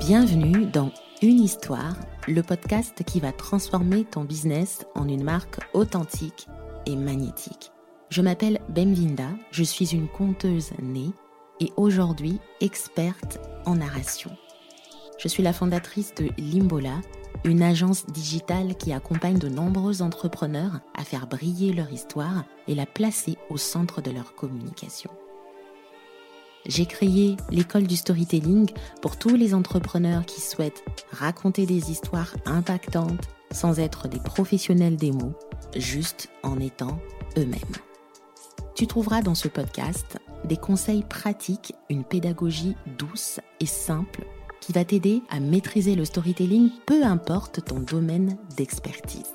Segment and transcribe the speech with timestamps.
[0.00, 1.96] Bienvenue dans Une histoire,
[2.28, 6.46] le podcast qui va transformer ton business en une marque authentique
[6.86, 7.72] et magnétique.
[8.08, 11.10] Je m'appelle Bemvinda, je suis une conteuse née
[11.58, 14.30] et aujourd'hui experte en narration.
[15.18, 17.00] Je suis la fondatrice de Limbola,
[17.44, 22.86] une agence digitale qui accompagne de nombreux entrepreneurs à faire briller leur histoire et la
[22.86, 25.10] placer au centre de leur communication.
[26.66, 33.28] J'ai créé l'école du storytelling pour tous les entrepreneurs qui souhaitent raconter des histoires impactantes
[33.52, 35.34] sans être des professionnels des mots,
[35.76, 36.98] juste en étant
[37.38, 37.60] eux-mêmes.
[38.74, 44.26] Tu trouveras dans ce podcast des conseils pratiques, une pédagogie douce et simple
[44.60, 49.32] qui va t'aider à maîtriser le storytelling, peu importe ton domaine d'expertise.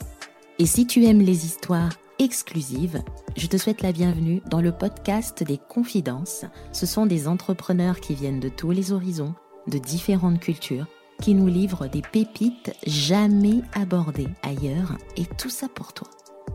[0.60, 3.02] Et si tu aimes les histoires exclusive,
[3.36, 6.46] je te souhaite la bienvenue dans le podcast des confidences.
[6.72, 9.34] Ce sont des entrepreneurs qui viennent de tous les horizons,
[9.68, 10.86] de différentes cultures,
[11.20, 16.10] qui nous livrent des pépites jamais abordées ailleurs, et tout ça pour toi.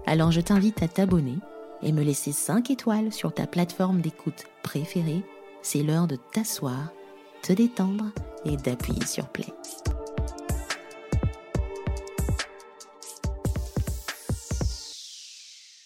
[0.07, 1.39] Alors je t'invite à t'abonner
[1.83, 5.23] et me laisser 5 étoiles sur ta plateforme d'écoute préférée.
[5.63, 6.93] C'est l'heure de t'asseoir,
[7.47, 8.07] te détendre
[8.45, 9.47] et d'appuyer sur play.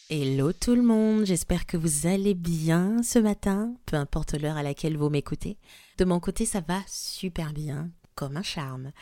[0.08, 4.62] Hello tout le monde, j'espère que vous allez bien ce matin, peu importe l'heure à
[4.62, 5.58] laquelle vous m'écoutez.
[5.98, 8.92] De mon côté, ça va super bien, comme un charme.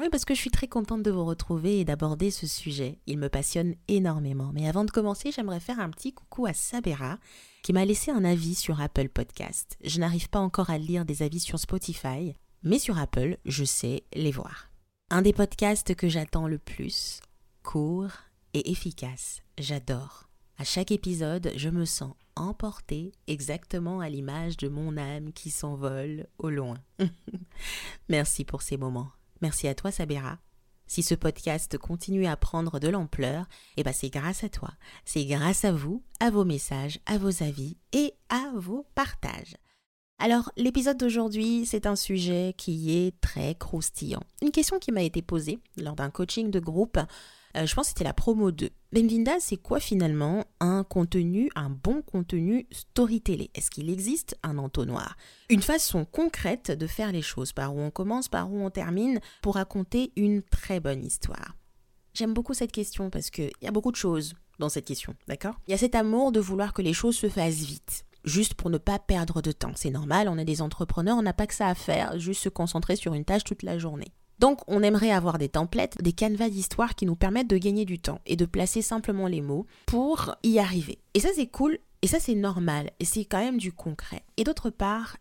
[0.00, 2.98] Oui, parce que je suis très contente de vous retrouver et d'aborder ce sujet.
[3.06, 4.50] Il me passionne énormément.
[4.52, 7.18] Mais avant de commencer, j'aimerais faire un petit coucou à Sabera,
[7.62, 9.76] qui m'a laissé un avis sur Apple Podcast.
[9.84, 14.02] Je n'arrive pas encore à lire des avis sur Spotify, mais sur Apple, je sais
[14.14, 14.68] les voir.
[15.10, 17.20] Un des podcasts que j'attends le plus,
[17.62, 18.10] court
[18.52, 19.42] et efficace.
[19.58, 20.28] J'adore.
[20.58, 26.26] À chaque épisode, je me sens emportée exactement à l'image de mon âme qui s'envole
[26.38, 26.78] au loin.
[28.08, 29.10] Merci pour ces moments.
[29.40, 30.38] Merci à toi, Sabera.
[30.86, 33.46] Si ce podcast continue à prendre de l'ampleur,
[33.76, 34.70] eh ben c'est grâce à toi.
[35.04, 39.56] C'est grâce à vous, à vos messages, à vos avis et à vos partages.
[40.18, 44.22] Alors, l'épisode d'aujourd'hui, c'est un sujet qui est très croustillant.
[44.42, 46.98] Une question qui m'a été posée lors d'un coaching de groupe
[47.56, 48.70] euh, je pense que c'était la promo 2.
[48.92, 53.48] Benvinda, c'est quoi finalement un contenu, un bon contenu storytelling?
[53.54, 55.16] Est-ce qu'il existe un entonnoir?
[55.50, 59.20] Une façon concrète de faire les choses, par où on commence, par où on termine,
[59.42, 61.56] pour raconter une très bonne histoire
[62.14, 65.56] J'aime beaucoup cette question parce qu'il y a beaucoup de choses dans cette question, d'accord?
[65.66, 68.70] Il y a cet amour de vouloir que les choses se fassent vite juste pour
[68.70, 69.72] ne pas perdre de temps.
[69.74, 72.48] C'est normal, on est des entrepreneurs, on n'a pas que ça à faire, juste se
[72.48, 74.12] concentrer sur une tâche toute la journée.
[74.38, 77.98] Donc on aimerait avoir des templates, des canevas d'histoire qui nous permettent de gagner du
[77.98, 80.98] temps et de placer simplement les mots pour y arriver.
[81.14, 84.24] Et ça c'est cool, et ça c'est normal, et c'est quand même du concret.
[84.36, 85.16] Et d'autre part,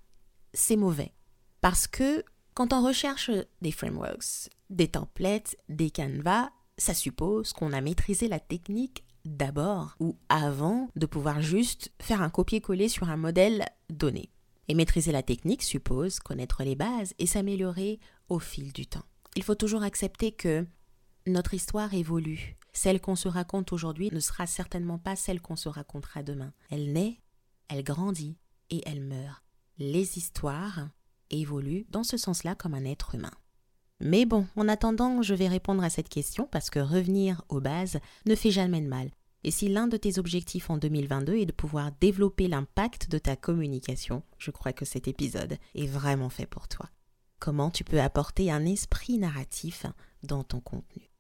[0.54, 1.14] c'est mauvais.
[1.62, 3.32] Parce que quand on recherche
[3.62, 10.18] des frameworks, des templates, des canevas, ça suppose qu'on a maîtrisé la technique d'abord ou
[10.30, 14.30] avant de pouvoir juste faire un copier-coller sur un modèle donné.
[14.68, 19.06] Et maîtriser la technique suppose connaître les bases et s'améliorer au fil du temps.
[19.36, 20.66] Il faut toujours accepter que
[21.28, 22.56] notre histoire évolue.
[22.74, 26.54] Celle qu'on se raconte aujourd'hui ne sera certainement pas celle qu'on se racontera demain.
[26.70, 27.20] Elle naît,
[27.68, 28.38] elle grandit
[28.70, 29.44] et elle meurt.
[29.78, 30.90] Les histoires
[31.30, 33.32] évoluent dans ce sens-là comme un être humain.
[34.00, 38.00] Mais bon, en attendant, je vais répondre à cette question parce que revenir aux bases
[38.26, 39.12] ne fait jamais de mal.
[39.46, 43.36] Et si l'un de tes objectifs en 2022 est de pouvoir développer l'impact de ta
[43.36, 46.90] communication, je crois que cet épisode est vraiment fait pour toi.
[47.40, 49.86] Comment tu peux apporter un esprit narratif
[50.24, 51.12] dans ton contenu?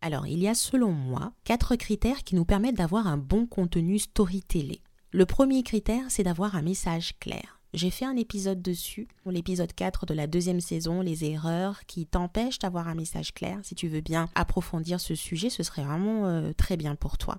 [0.00, 4.00] Alors, il y a selon moi quatre critères qui nous permettent d'avoir un bon contenu
[4.00, 4.80] storytelling.
[5.12, 7.60] Le premier critère, c'est d'avoir un message clair.
[7.74, 12.58] J'ai fait un épisode dessus, l'épisode 4 de la deuxième saison, les erreurs qui t'empêchent
[12.58, 13.60] d'avoir un message clair.
[13.62, 17.38] Si tu veux bien approfondir ce sujet, ce serait vraiment euh, très bien pour toi.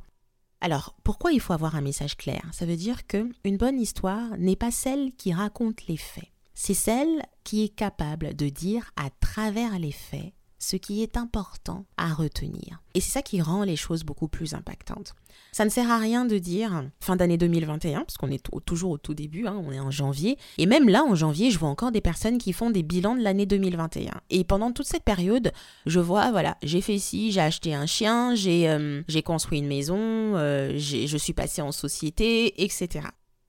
[0.63, 2.41] Alors, pourquoi il faut avoir un message clair?
[2.53, 6.29] Ça veut dire que une bonne histoire n'est pas celle qui raconte les faits.
[6.53, 10.31] C'est celle qui est capable de dire à travers les faits
[10.63, 12.81] ce qui est important à retenir.
[12.93, 15.13] Et c'est ça qui rend les choses beaucoup plus impactantes.
[15.51, 18.97] Ça ne sert à rien de dire fin d'année 2021, parce qu'on est toujours au
[18.97, 20.37] tout début, hein, on est en janvier.
[20.57, 23.21] Et même là, en janvier, je vois encore des personnes qui font des bilans de
[23.21, 24.13] l'année 2021.
[24.29, 25.51] Et pendant toute cette période,
[25.85, 29.97] je vois, voilà, j'ai fait ci, j'ai acheté un chien, j'ai euh, construit une maison,
[29.97, 33.07] euh, je suis passé en société, etc.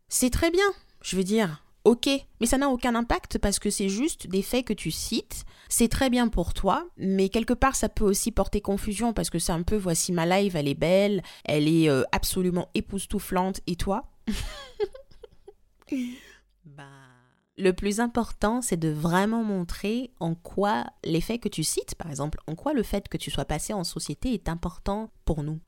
[0.08, 0.66] C'est très bien,
[1.02, 2.08] je veux dire, ok,
[2.40, 5.44] mais ça n'a aucun impact parce que c'est juste des faits que tu cites.
[5.68, 9.38] C'est très bien pour toi, mais quelque part ça peut aussi porter confusion parce que
[9.38, 13.76] c'est un peu voici ma live, elle est belle, elle est euh, absolument époustouflante et
[13.76, 14.10] toi?
[16.64, 16.84] Bah.
[17.56, 22.40] Le plus important, c'est de vraiment montrer en quoi l'effet que tu cites, par exemple,
[22.48, 25.60] en quoi le fait que tu sois passé en société est important pour nous.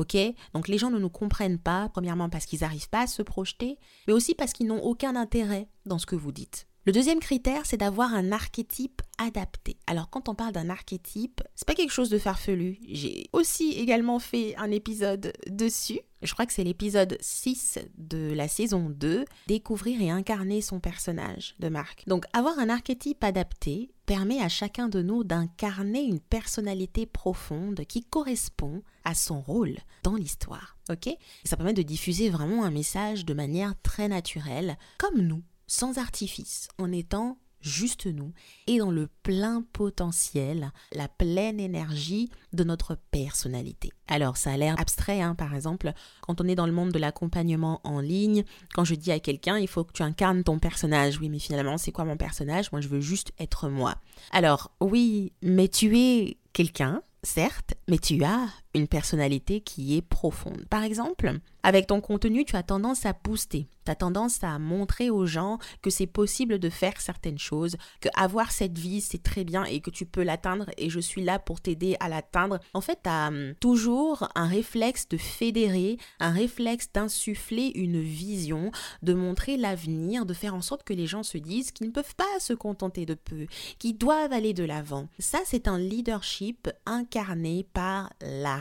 [0.00, 0.16] Ok?
[0.54, 3.76] Donc les gens ne nous comprennent pas, premièrement parce qu'ils n'arrivent pas à se projeter,
[4.06, 6.66] mais aussi parce qu'ils n'ont aucun intérêt dans ce que vous dites.
[6.86, 9.76] Le deuxième critère, c'est d'avoir un archétype adapté.
[9.86, 12.78] Alors quand on parle d'un archétype, c'est pas quelque chose de farfelu.
[12.88, 16.00] J'ai aussi également fait un épisode dessus.
[16.22, 21.54] Je crois que c'est l'épisode 6 de la saison 2, découvrir et incarner son personnage
[21.58, 22.04] de marque.
[22.06, 28.02] Donc avoir un archétype adapté permet à chacun de nous d'incarner une personnalité profonde qui
[28.02, 30.76] correspond à son rôle dans l'histoire.
[30.90, 31.08] OK?
[31.44, 36.66] Ça permet de diffuser vraiment un message de manière très naturelle, comme nous sans artifice,
[36.78, 38.32] en étant juste nous
[38.66, 43.90] et dans le plein potentiel, la pleine énergie de notre personnalité.
[44.08, 45.92] Alors ça a l'air abstrait, hein, par exemple,
[46.22, 48.44] quand on est dans le monde de l'accompagnement en ligne,
[48.74, 51.18] quand je dis à quelqu'un, il faut que tu incarnes ton personnage.
[51.20, 52.72] Oui, mais finalement, c'est quoi mon personnage?
[52.72, 53.96] Moi, je veux juste être moi.
[54.32, 60.64] Alors oui, mais tu es quelqu'un, certes, mais tu as une personnalité qui est profonde.
[60.70, 65.10] Par exemple, avec ton contenu, tu as tendance à booster, tu as tendance à montrer
[65.10, 69.44] aux gens que c'est possible de faire certaines choses, que avoir cette vie, c'est très
[69.44, 72.60] bien et que tu peux l'atteindre et je suis là pour t'aider à l'atteindre.
[72.72, 78.70] En fait, tu as hum, toujours un réflexe de fédérer, un réflexe d'insuffler une vision,
[79.02, 82.14] de montrer l'avenir, de faire en sorte que les gens se disent qu'ils ne peuvent
[82.14, 83.46] pas se contenter de peu,
[83.78, 85.08] qu'ils doivent aller de l'avant.
[85.18, 88.59] Ça, c'est un leadership incarné par la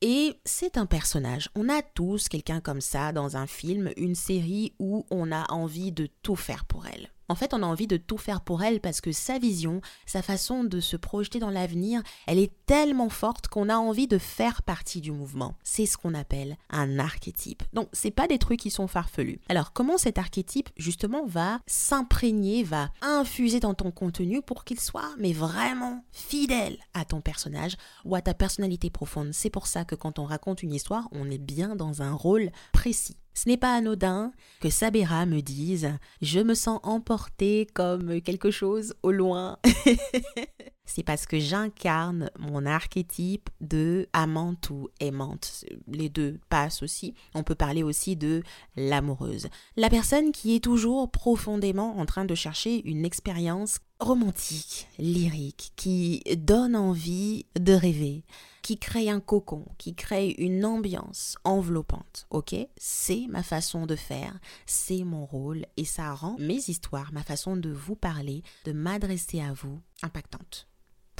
[0.00, 1.48] Et c'est un personnage.
[1.54, 5.92] On a tous quelqu'un comme ça dans un film, une série où on a envie
[5.92, 7.10] de tout faire pour elle.
[7.30, 10.22] En fait, on a envie de tout faire pour elle parce que sa vision, sa
[10.22, 14.62] façon de se projeter dans l'avenir, elle est tellement forte qu'on a envie de faire
[14.62, 15.54] partie du mouvement.
[15.62, 17.62] C'est ce qu'on appelle un archétype.
[17.74, 19.40] Donc, c'est pas des trucs qui sont farfelus.
[19.50, 25.14] Alors, comment cet archétype justement va s'imprégner, va infuser dans ton contenu pour qu'il soit
[25.18, 27.76] mais vraiment fidèle à ton personnage
[28.06, 29.34] ou à ta personnalité profonde?
[29.34, 32.50] C'est pour ça que quand on raconte une histoire, on est bien dans un rôle
[32.72, 33.18] précis.
[33.34, 35.90] Ce n'est pas anodin que Sabera me dise
[36.22, 39.58] Je me sens emportée comme quelque chose au loin.
[40.88, 45.64] c'est parce que j'incarne mon archétype de amante ou aimante.
[45.86, 47.14] Les deux passent aussi.
[47.34, 48.42] On peut parler aussi de
[48.74, 49.48] l'amoureuse.
[49.76, 56.22] La personne qui est toujours profondément en train de chercher une expérience romantique, lyrique, qui
[56.36, 58.24] donne envie de rêver,
[58.62, 62.26] qui crée un cocon, qui crée une ambiance enveloppante.
[62.30, 62.54] Ok?
[62.76, 67.56] C'est ma façon de faire, c'est mon rôle et ça rend mes histoires, ma façon
[67.56, 70.66] de vous parler, de m'adresser à vous, impactante.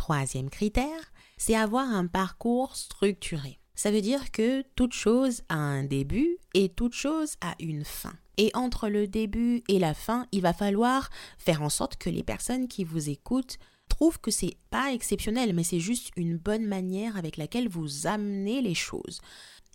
[0.08, 3.60] Troisième critère, c'est avoir un parcours structuré.
[3.74, 8.14] Ça veut dire que toute chose a un début et toute chose a une fin.
[8.38, 12.22] Et entre le début et la fin, il va falloir faire en sorte que les
[12.22, 13.58] personnes qui vous écoutent
[13.90, 18.62] trouvent que c'est pas exceptionnel, mais c'est juste une bonne manière avec laquelle vous amenez
[18.62, 19.20] les choses.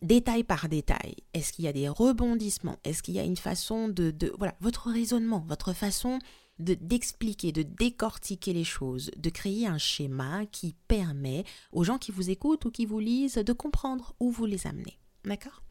[0.01, 2.79] Détail par détail, est-ce qu'il y a des rebondissements?
[2.83, 6.17] Est-ce qu'il y a une façon de, de, Voilà, votre raisonnement, votre façon
[6.59, 12.29] d'expliquer, de décortiquer les choses, de créer un schéma qui permet aux gens qui vous
[12.29, 14.99] écoutent ou qui vous lisent de comprendre où vous les amenez.
[15.25, 15.63] D'accord?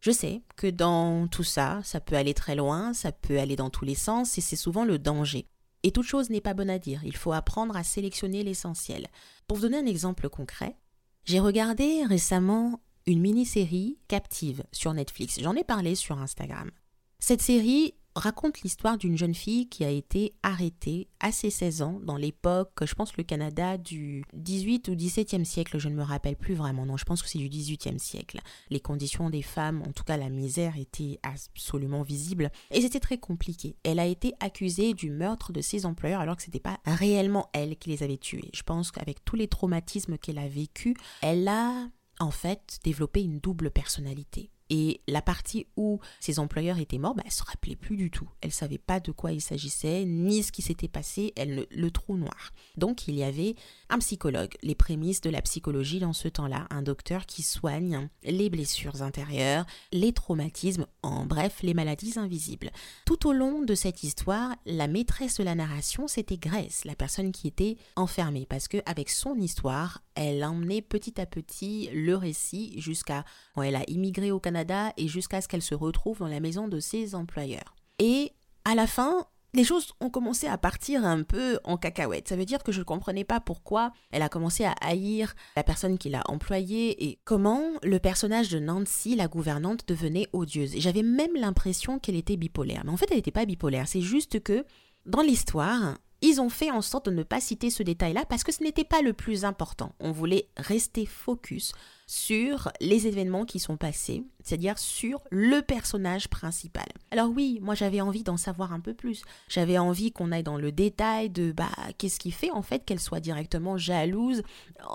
[0.00, 3.70] Je sais que dans tout ça, ça peut aller très loin, ça peut aller dans
[3.70, 5.48] tous les sens, et c'est souvent le danger.
[5.82, 9.08] Et toute chose n'est pas bonne à dire, il faut apprendre à sélectionner l'essentiel.
[9.46, 10.76] Pour vous donner un exemple concret,
[11.24, 15.40] j'ai regardé récemment une mini-série captive sur Netflix.
[15.40, 16.70] J'en ai parlé sur Instagram.
[17.18, 22.00] Cette série raconte l'histoire d'une jeune fille qui a été arrêtée à ses 16 ans
[22.02, 26.36] dans l'époque, je pense le Canada du 18 ou 17e siècle, je ne me rappelle
[26.36, 28.40] plus vraiment, non, je pense que c'est du 18e siècle.
[28.70, 33.18] Les conditions des femmes, en tout cas la misère était absolument visible et c'était très
[33.18, 33.76] compliqué.
[33.84, 37.50] Elle a été accusée du meurtre de ses employeurs alors que ce n'était pas réellement
[37.52, 38.50] elle qui les avait tués.
[38.54, 43.40] Je pense qu'avec tous les traumatismes qu'elle a vécus, elle a en fait développé une
[43.40, 44.50] double personnalité.
[44.68, 48.10] Et la partie où ses employeurs étaient morts, bah, elle ne se rappelait plus du
[48.10, 48.28] tout.
[48.40, 51.90] Elle ne savait pas de quoi il s'agissait, ni ce qui s'était passé, elle le
[51.90, 52.52] trou noir.
[52.76, 53.54] Donc il y avait
[53.88, 58.50] un psychologue, les prémices de la psychologie dans ce temps-là, un docteur qui soigne les
[58.50, 62.70] blessures intérieures, les traumatismes, en bref, les maladies invisibles.
[63.04, 67.32] Tout au long de cette histoire, la maîtresse de la narration, c'était Grace, la personne
[67.32, 72.74] qui était enfermée, parce que avec son histoire, elle emmenait petit à petit le récit
[72.80, 74.55] jusqu'à quand elle a immigré au Canada
[74.96, 77.74] et jusqu'à ce qu'elle se retrouve dans la maison de ses employeurs.
[77.98, 78.32] Et
[78.64, 82.28] à la fin, les choses ont commencé à partir un peu en cacahuète.
[82.28, 85.64] Ça veut dire que je ne comprenais pas pourquoi elle a commencé à haïr la
[85.64, 90.74] personne qui l'a employée et comment le personnage de Nancy, la gouvernante, devenait odieuse.
[90.74, 92.82] Et j'avais même l'impression qu'elle était bipolaire.
[92.84, 93.88] Mais en fait, elle n'était pas bipolaire.
[93.88, 94.64] C'est juste que
[95.06, 95.96] dans l'histoire,
[96.26, 98.84] ils ont fait en sorte de ne pas citer ce détail-là parce que ce n'était
[98.84, 99.92] pas le plus important.
[100.00, 101.72] On voulait rester focus
[102.08, 106.86] sur les événements qui sont passés, c'est-à-dire sur le personnage principal.
[107.10, 109.22] Alors oui, moi j'avais envie d'en savoir un peu plus.
[109.48, 113.00] J'avais envie qu'on aille dans le détail de bah qu'est-ce qui fait en fait qu'elle
[113.00, 114.42] soit directement jalouse.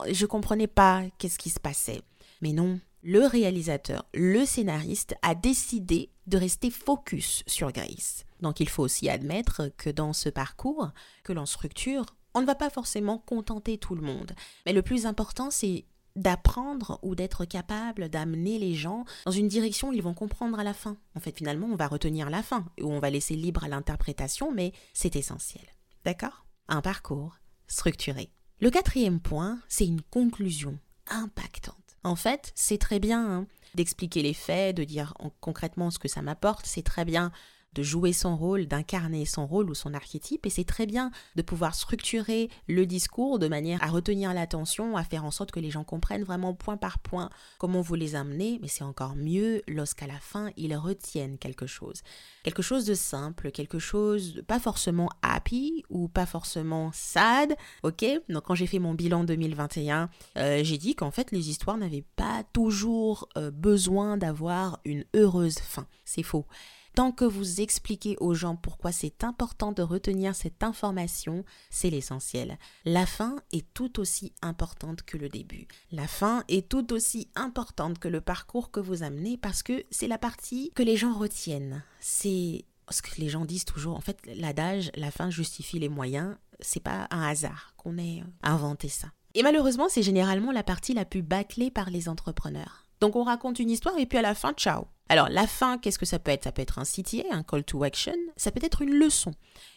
[0.10, 2.02] Je comprenais pas qu'est-ce qui se passait.
[2.42, 8.26] Mais non, le réalisateur, le scénariste a décidé de rester focus sur Grace.
[8.42, 10.92] Donc il faut aussi admettre que dans ce parcours
[11.24, 14.34] que l'on structure, on ne va pas forcément contenter tout le monde.
[14.66, 19.90] Mais le plus important, c'est d'apprendre ou d'être capable d'amener les gens dans une direction
[19.90, 20.98] où ils vont comprendre à la fin.
[21.16, 24.52] En fait, finalement, on va retenir la fin, ou on va laisser libre à l'interprétation,
[24.52, 25.64] mais c'est essentiel.
[26.04, 26.46] D'accord?
[26.68, 28.30] Un parcours structuré.
[28.60, 31.76] Le quatrième point, c'est une conclusion impactante.
[32.04, 36.22] En fait, c'est très bien hein, d'expliquer les faits, de dire concrètement ce que ça
[36.22, 37.32] m'apporte, c'est très bien
[37.74, 41.42] de jouer son rôle, d'incarner son rôle ou son archétype, et c'est très bien de
[41.42, 45.72] pouvoir structurer le discours de manière à retenir l'attention, à faire en sorte que les
[45.72, 50.08] gens comprennent vraiment point par point comment vous les amenez, mais c'est encore mieux lorsqu'à
[50.08, 52.02] la fin ils retiennent quelque chose.
[52.44, 58.06] Quelque chose de simple, quelque chose pas forcément happy ou pas forcément sad, ok?
[58.30, 62.06] Donc quand j'ai fait mon bilan 2021, euh, j'ai dit qu'en fait les histoires n'avaient
[62.16, 65.88] pas toujours euh, besoin d'avoir une heureuse fin.
[66.04, 66.46] C'est faux.
[66.94, 72.58] Tant que vous expliquez aux gens pourquoi c'est important de retenir cette information, c'est l'essentiel.
[72.84, 75.68] La fin est tout aussi importante que le début.
[75.92, 80.08] La fin est tout aussi importante que le parcours que vous amenez parce que c'est
[80.08, 81.84] la partie que les gens retiennent.
[82.02, 83.96] C'est ce que les gens disent toujours.
[83.96, 88.90] En fait, l'adage, la fin justifie les moyens, c'est pas un hasard qu'on ait inventé
[88.90, 89.08] ça.
[89.34, 92.81] Et malheureusement, c'est généralement la partie la plus bâclée par les entrepreneurs.
[93.02, 94.86] Donc on raconte une histoire et puis à la fin, ciao.
[95.10, 96.46] Alors la fin, qu'est-ce que ça peut être?
[96.46, 99.34] Ça peut être un CTA, un call to action, ça peut être une leçon.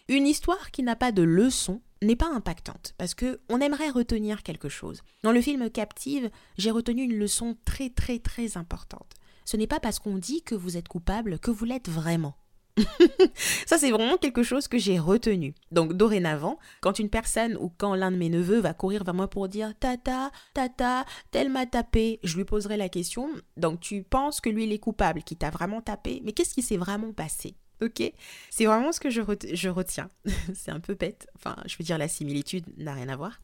[0.08, 4.42] Une histoire qui n'a pas de leçon n'est pas impactante parce que on aimerait retenir
[4.42, 5.00] quelque chose.
[5.22, 9.14] Dans le film Captive, j'ai retenu une leçon très très très importante.
[9.46, 12.36] Ce n'est pas parce qu'on dit que vous êtes coupable que vous l'êtes vraiment.
[13.66, 15.54] ça, c'est vraiment quelque chose que j'ai retenu.
[15.70, 19.28] Donc, dorénavant, quand une personne ou quand l'un de mes neveux va courir vers moi
[19.28, 23.28] pour dire Tata, Tata, tel m'a tapé, je lui poserai la question.
[23.56, 26.62] Donc, tu penses que lui, il est coupable, qui t'a vraiment tapé, mais qu'est-ce qui
[26.62, 27.54] s'est vraiment passé?
[27.82, 28.02] Ok
[28.50, 29.20] C'est vraiment ce que je,
[29.52, 30.08] je retiens.
[30.54, 31.28] c'est un peu bête.
[31.34, 33.40] Enfin, je veux dire, la similitude n'a rien à voir.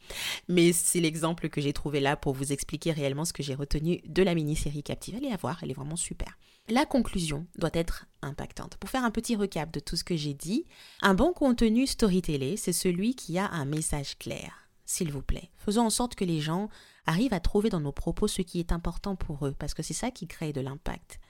[0.48, 4.00] Mais c'est l'exemple que j'ai trouvé là pour vous expliquer réellement ce que j'ai retenu
[4.06, 5.16] de la mini-série Captive.
[5.16, 6.38] Allez à voir, elle est vraiment super.
[6.68, 8.76] La conclusion doit être impactante.
[8.76, 10.66] Pour faire un petit recap de tout ce que j'ai dit,
[11.02, 14.68] un bon contenu storytelling, c'est celui qui a un message clair.
[14.86, 16.68] S'il vous plaît, faisons en sorte que les gens
[17.06, 19.94] arrivent à trouver dans nos propos ce qui est important pour eux, parce que c'est
[19.94, 21.20] ça qui crée de l'impact.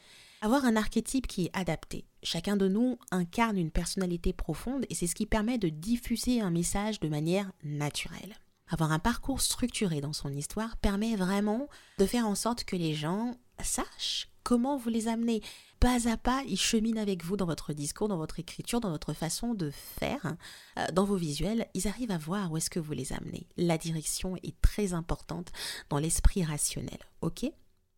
[0.43, 2.07] Avoir un archétype qui est adapté.
[2.23, 6.51] Chacun de nous incarne une personnalité profonde et c'est ce qui permet de diffuser un
[6.51, 8.35] message de manière naturelle.
[8.69, 11.69] Avoir un parcours structuré dans son histoire permet vraiment
[11.99, 15.43] de faire en sorte que les gens sachent comment vous les amenez.
[15.79, 19.13] Pas à pas, ils cheminent avec vous dans votre discours, dans votre écriture, dans votre
[19.13, 20.37] façon de faire,
[20.79, 21.67] euh, dans vos visuels.
[21.75, 23.47] Ils arrivent à voir où est-ce que vous les amenez.
[23.59, 25.53] La direction est très importante
[25.91, 26.99] dans l'esprit rationnel.
[27.21, 27.45] OK?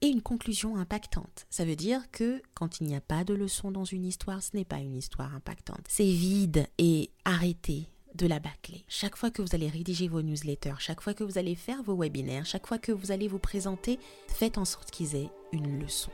[0.03, 1.47] Et une conclusion impactante.
[1.49, 4.55] Ça veut dire que quand il n'y a pas de leçon dans une histoire, ce
[4.55, 5.87] n'est pas une histoire impactante.
[5.89, 8.85] C'est vide et arrêtez de la bâcler.
[8.89, 11.97] Chaque fois que vous allez rédiger vos newsletters, chaque fois que vous allez faire vos
[11.97, 16.11] webinaires, chaque fois que vous allez vous présenter, faites en sorte qu'ils aient une leçon.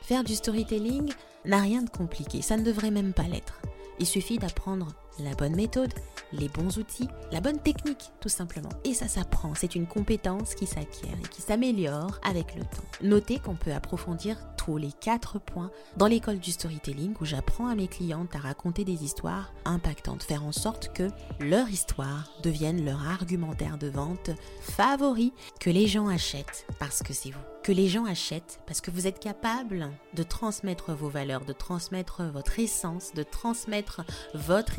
[0.00, 1.12] Faire du storytelling
[1.44, 3.60] n'a rien de compliqué, ça ne devrait même pas l'être.
[4.00, 5.92] Il suffit d'apprendre la bonne méthode,
[6.32, 8.68] les bons outils, la bonne technique tout simplement.
[8.84, 12.84] Et ça s'apprend, c'est une compétence qui s'acquiert et qui s'améliore avec le temps.
[13.02, 17.74] Notez qu'on peut approfondir tous les quatre points dans l'école du storytelling où j'apprends à
[17.74, 21.08] mes clientes à raconter des histoires impactantes, faire en sorte que
[21.40, 24.30] leur histoire devienne leur argumentaire de vente
[24.60, 28.92] favori, que les gens achètent parce que c'est vous que les gens achètent parce que
[28.92, 34.02] vous êtes capable de transmettre vos valeurs, de transmettre votre essence, de transmettre
[34.34, 34.78] votre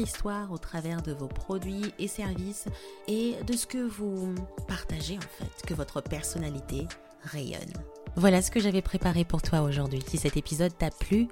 [0.51, 2.65] au travers de vos produits et services
[3.07, 4.35] et de ce que vous
[4.67, 6.87] partagez en fait, que votre personnalité
[7.23, 7.73] rayonne.
[8.15, 10.03] Voilà ce que j'avais préparé pour toi aujourd'hui.
[10.07, 11.27] Si cet épisode t'a plu,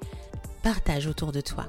[0.64, 1.68] partage autour de toi.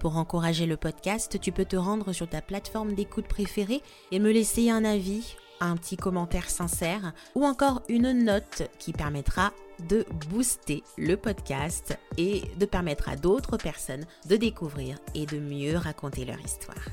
[0.00, 3.82] Pour encourager le podcast, tu peux te rendre sur ta plateforme d'écoute préférée
[4.12, 9.52] et me laisser un avis un petit commentaire sincère ou encore une note qui permettra
[9.88, 15.76] de booster le podcast et de permettre à d'autres personnes de découvrir et de mieux
[15.76, 16.88] raconter leur histoire.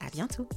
[0.00, 0.48] À bientôt!